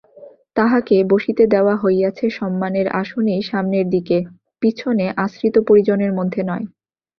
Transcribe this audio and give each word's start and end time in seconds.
তাহাকে 0.55 0.95
বসিতে 1.03 1.43
দেওয়া 1.47 1.75
হইয়াছে 1.75 2.25
সম্মানের 2.29 2.87
আসনেই 3.01 3.41
সামনের 3.41 3.85
দিকে, 3.89 4.17
পিছনে 4.61 5.05
আশ্রিত 5.17 5.55
পরিজনদের 5.67 6.11
মধ্যে 6.13 6.41
নয়। 6.43 6.65